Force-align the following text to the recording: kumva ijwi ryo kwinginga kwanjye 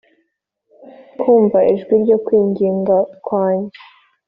kumva 1.19 1.59
ijwi 1.73 1.93
ryo 2.03 2.17
kwinginga 2.25 2.97
kwanjye 3.25 3.77